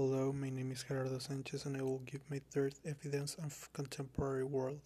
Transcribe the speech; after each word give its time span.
Hello, 0.00 0.32
my 0.32 0.48
name 0.48 0.70
is 0.70 0.84
Gerardo 0.84 1.18
Sanchez 1.18 1.66
and 1.66 1.76
I 1.76 1.82
will 1.82 1.98
give 2.06 2.20
my 2.30 2.40
third 2.52 2.72
evidence 2.84 3.34
of 3.34 3.68
contemporary 3.72 4.44
world. 4.44 4.78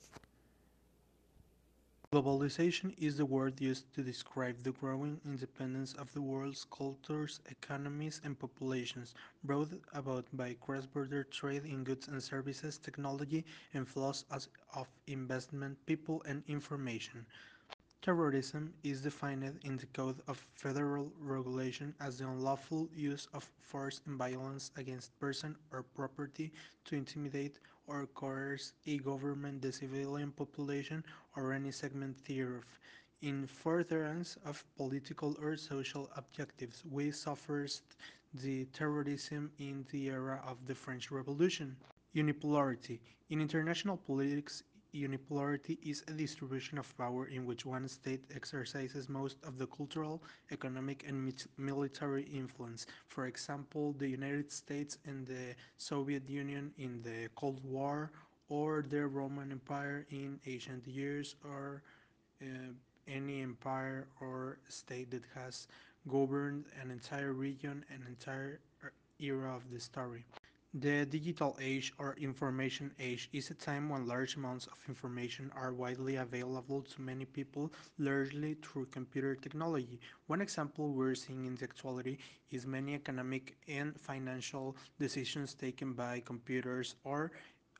Globalization 2.11 2.95
is 2.97 3.19
the 3.19 3.27
word 3.27 3.61
used 3.61 3.93
to 3.93 4.03
describe 4.03 4.63
the 4.63 4.73
growing 4.73 5.21
independence 5.27 5.93
of 5.93 6.11
the 6.15 6.23
world's 6.23 6.65
cultures, 6.65 7.41
economies, 7.51 8.23
and 8.25 8.39
populations, 8.39 9.15
brought 9.45 9.69
about 9.93 10.25
by 10.33 10.55
cross-border 10.63 11.25
trade 11.25 11.67
in 11.67 11.85
goods 11.85 12.09
and 12.09 12.23
services, 12.23 12.79
technology, 12.79 13.45
and 13.75 13.87
flows 13.87 14.25
of 14.75 14.89
investment, 15.09 15.77
people, 15.85 16.23
and 16.25 16.43
information. 16.49 17.27
Terrorism 18.03 18.75
is 18.83 19.01
defined 19.01 19.61
in 19.63 19.77
the 19.77 19.87
Code 19.87 20.21
of 20.27 20.45
Federal 20.55 21.13
Regulation 21.21 21.95
as 22.01 22.19
the 22.19 22.27
unlawful 22.27 22.89
use 22.93 23.29
of 23.33 23.49
force 23.61 24.01
and 24.07 24.19
violence 24.19 24.73
against 24.77 25.17
person 25.21 25.55
or 25.71 25.85
property 25.85 26.53
to 26.85 26.97
intimidate 26.97 27.61
or 27.87 28.07
coerce 28.07 28.73
a 28.89 28.99
government, 28.99 29.63
the 29.63 29.73
civilian 29.73 30.33
population, 30.33 31.05
or 31.37 31.53
any 31.53 31.71
segment 31.71 32.17
thereof, 32.25 32.65
in 33.21 33.47
furtherance 33.47 34.37
of 34.45 34.65
political 34.77 35.37
or 35.41 35.57
social 35.57 36.11
objectives. 36.17 36.83
We 36.91 37.13
suffered 37.13 37.71
the 38.35 38.65
terrorism 38.73 39.53
in 39.61 39.87
the 39.93 40.09
era 40.09 40.43
of 40.45 40.67
the 40.67 40.75
French 40.75 41.13
Revolution. 41.13 41.77
Unipolarity. 42.17 42.99
In 43.31 43.41
international 43.41 43.97
politics, 43.97 44.65
Unipolarity 44.95 45.79
is 45.83 46.05
a 46.09 46.13
distribution 46.13 46.79
of 46.79 46.97
power 46.99 47.27
in 47.27 47.47
which 47.47 47.65
one 47.65 47.89
state 47.89 48.25
exercises 48.35 49.09
most 49.09 49.37
of 49.45 49.57
the 49.59 49.67
cultural, 49.67 50.23
economic, 50.51 51.05
and 51.09 51.33
military 51.57 52.25
influence. 52.25 52.87
For 53.09 53.27
example, 53.27 53.95
the 53.99 54.09
United 54.09 54.53
States 54.53 54.99
and 55.07 55.27
the 55.27 55.55
Soviet 55.79 56.29
Union 56.29 56.73
in 56.77 57.03
the 57.03 57.29
Cold 57.37 57.65
War, 57.65 58.11
or 58.51 58.83
the 58.87 59.07
Roman 59.07 59.51
Empire 59.51 60.07
in 60.11 60.39
ancient 60.47 60.87
years, 60.87 61.37
or 61.43 61.83
uh, 62.43 62.47
any 63.09 63.41
empire 63.43 64.07
or 64.21 64.59
state 64.69 65.11
that 65.11 65.25
has 65.35 65.69
governed 66.09 66.67
an 66.83 66.91
entire 66.91 67.33
region, 67.33 67.85
an 67.91 68.05
entire 68.07 68.61
era 69.21 69.55
of 69.55 69.71
the 69.71 69.81
story. 69.81 70.25
The 70.75 71.05
digital 71.05 71.59
age 71.61 71.93
or 71.99 72.15
information 72.15 72.95
age 72.99 73.29
is 73.35 73.51
a 73.51 73.55
time 73.55 73.91
when 73.91 74.07
large 74.07 74.37
amounts 74.37 74.67
of 74.69 74.83
information 74.89 75.53
are 75.55 75.75
widely 75.75 76.17
available 76.17 76.81
to 76.81 77.03
many 77.03 77.27
people, 77.27 77.71
largely 77.99 78.55
through 78.55 78.87
computer 78.87 79.35
technology. 79.35 80.01
One 80.29 80.41
example 80.41 80.95
we're 80.95 81.15
seeing 81.15 81.45
in 81.45 81.57
the 81.57 81.65
actuality 81.65 82.17
is 82.51 82.67
many 82.67 82.95
economic 82.95 83.55
and 83.69 84.01
financial 84.01 84.75
decisions 84.99 85.53
taken 85.53 85.93
by 85.93 86.21
computers 86.21 86.95
or 87.05 87.33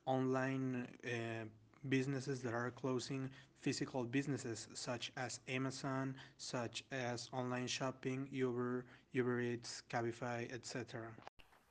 online 0.05 0.87
uh, 1.03 1.45
businesses 1.89 2.43
that 2.43 2.53
are 2.53 2.69
closing 2.69 3.27
physical 3.59 4.03
businesses 4.03 4.67
such 4.75 5.11
as 5.17 5.39
Amazon, 5.47 6.13
such 6.37 6.83
as 6.91 7.27
online 7.33 7.65
shopping, 7.65 8.27
Uber, 8.31 8.85
Uber 9.13 9.41
Eats, 9.41 9.81
Cabify, 9.89 10.53
etc. 10.53 11.07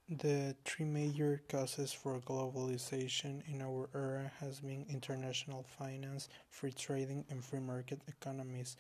The 0.09 0.55
three 0.65 0.87
major 0.87 1.43
causes 1.49 1.93
for 1.93 2.21
globalization 2.21 3.43
in 3.53 3.61
our 3.61 3.89
era 3.93 4.31
has 4.39 4.61
been 4.61 4.87
international 4.89 5.65
finance, 5.65 6.29
free 6.51 6.71
trading, 6.73 7.25
and 7.31 7.45
free 7.45 7.59
market 7.59 8.01
economies. 8.07 8.77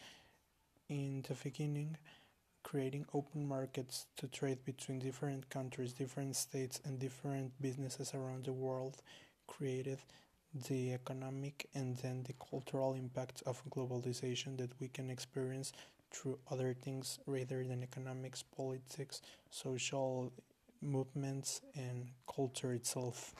In 0.88 1.22
the 1.26 1.34
beginning, 1.34 1.96
creating 2.62 3.06
open 3.14 3.46
markets 3.48 4.06
to 4.18 4.28
trade 4.28 4.64
between 4.64 5.00
different 5.00 5.50
countries, 5.50 5.92
different 5.92 6.36
states, 6.36 6.80
and 6.84 6.98
different 7.00 7.52
businesses 7.60 8.14
around 8.14 8.44
the 8.44 8.52
world 8.52 9.02
created 9.48 9.98
the 10.68 10.92
economic 10.92 11.68
and 11.74 11.96
then 11.98 12.22
the 12.24 12.34
cultural 12.50 12.94
impact 12.94 13.42
of 13.46 13.62
globalization 13.70 14.56
that 14.58 14.70
we 14.80 14.88
can 14.88 15.10
experience 15.10 15.72
through 16.10 16.38
other 16.50 16.74
things 16.74 17.18
rather 17.26 17.64
than 17.64 17.82
economics, 17.82 18.42
politics, 18.42 19.22
social 19.50 20.32
movements 20.82 21.60
and 21.74 22.08
culture 22.26 22.72
itself. 22.72 23.34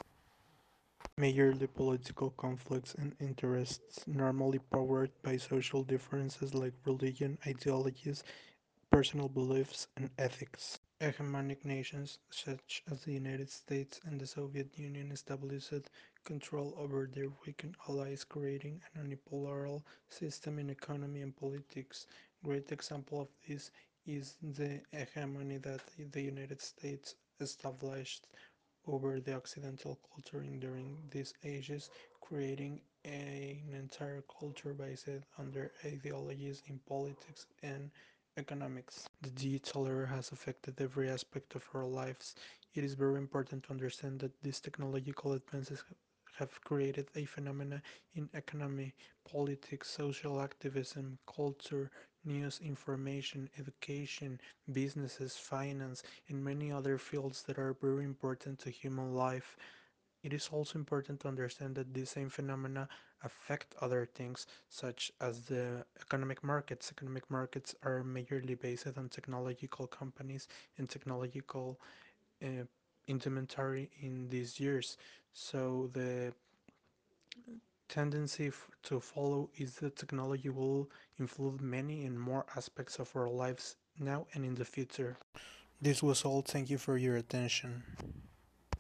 Majorly 1.19 1.72
political 1.72 2.30
conflicts 2.30 2.94
and 2.94 3.14
interests, 3.20 4.06
normally 4.06 4.58
powered 4.58 5.10
by 5.22 5.36
social 5.36 5.82
differences 5.82 6.54
like 6.54 6.75
religion, 6.86 7.38
ideologies, 7.47 8.25
personal 8.91 9.28
beliefs, 9.28 9.88
and 9.97 10.10
ethics. 10.19 10.78
Hegemonic 11.00 11.64
nations 11.64 12.19
such 12.30 12.82
as 12.91 13.03
the 13.03 13.12
United 13.12 13.50
States 13.50 14.00
and 14.04 14.20
the 14.20 14.26
Soviet 14.26 14.78
Union 14.78 15.10
established 15.10 15.91
control 16.24 16.74
over 16.78 17.10
their 17.12 17.28
weakened 17.44 17.76
allies, 17.88 18.24
creating 18.24 18.80
an 18.94 19.09
unipolar 19.09 19.82
system 20.09 20.59
in 20.59 20.70
economy 20.70 21.22
and 21.22 21.36
politics. 21.36 22.06
Great 22.44 22.70
example 22.70 23.20
of 23.20 23.28
this 23.48 23.70
is 24.06 24.36
the 24.42 24.80
hegemony 24.92 25.59
that 25.59 25.80
the 26.12 26.22
United 26.22 26.60
States 26.60 27.16
established 27.42 28.28
over 28.86 29.20
the 29.20 29.34
Occidental 29.34 29.98
culture 30.14 30.44
during 30.60 30.97
these 31.10 31.34
ages, 31.44 31.91
creating 32.20 32.80
an 33.04 33.75
entire 33.75 34.22
culture 34.41 34.75
based 34.75 35.08
on 35.38 35.50
their 35.53 35.72
ideologies 35.84 36.62
in 36.69 36.78
politics 36.88 37.47
and 37.62 37.91
economics. 38.36 39.08
The 39.22 39.30
digital 39.30 39.86
era 39.86 40.06
has 40.06 40.32
affected 40.32 40.80
every 40.80 41.10
aspect 41.10 41.54
of 41.56 41.69
our 41.75 41.86
lives. 41.86 42.34
It 42.75 42.84
is 42.84 42.94
very 42.94 43.19
important 43.19 43.64
to 43.64 43.72
understand 43.72 44.20
that 44.20 44.42
these 44.42 44.60
technological 44.60 45.32
advances 45.34 45.84
have 46.38 46.60
created 46.65 47.09
a 47.15 47.25
phenomena 47.25 47.82
in 48.15 48.28
economy, 48.34 48.94
politics, 49.31 49.91
social 49.91 50.41
activism, 50.41 51.19
culture, 51.26 51.91
news, 52.25 52.60
information, 52.62 53.48
education, 53.59 54.41
businesses, 54.72 55.37
finance, 55.37 56.03
and 56.28 56.42
many 56.44 56.71
other 56.72 56.98
fields 56.98 57.42
that 57.42 57.59
are 57.59 57.75
very 57.81 58.04
important 58.04 58.59
to 58.60 58.71
human 58.71 59.15
life. 59.15 59.56
It 60.22 60.32
is 60.32 60.48
also 60.53 60.78
important 60.78 61.21
to 61.21 61.28
understand 61.28 61.75
that 61.76 61.92
these 61.92 62.10
same 62.10 62.28
phenomena 62.31 62.88
affect 63.25 63.75
other 63.81 64.06
things, 64.06 64.47
such 64.69 65.12
as 65.21 65.42
the 65.47 65.84
economic 66.00 66.42
markets. 66.42 66.91
Economic 66.91 67.28
markets 67.31 67.75
are 67.82 68.03
majorly 68.04 68.59
based 68.59 68.87
on 68.97 69.09
technological 69.09 69.87
companies 69.87 70.48
and 70.78 70.88
technological 70.88 71.81
uh, 72.42 72.65
instrumentary 73.06 73.90
in 74.00 74.28
these 74.28 74.58
years. 74.60 74.96
So 75.32 75.90
the 75.92 76.32
tendency 77.88 78.50
to 78.84 79.00
follow 79.00 79.50
is 79.56 79.74
that 79.76 79.96
technology 79.96 80.48
will 80.48 80.90
influence 81.20 81.60
many 81.60 82.06
and 82.06 82.18
more 82.18 82.46
aspects 82.56 82.98
of 82.98 83.14
our 83.14 83.28
lives 83.28 83.76
now 83.98 84.26
and 84.34 84.44
in 84.44 84.54
the 84.54 84.64
future. 84.64 85.16
This 85.80 86.02
was 86.02 86.24
all. 86.24 86.42
Thank 86.42 86.70
you 86.70 86.78
for 86.78 86.96
your 86.96 87.16
attention. 87.16 87.82